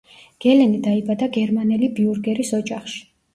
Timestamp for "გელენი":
0.45-0.79